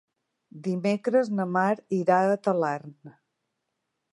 Dimecres 0.67 1.29
na 1.39 1.45
Mar 1.57 1.67
irà 1.99 2.17
a 2.31 2.41
Talarn. 2.49 2.99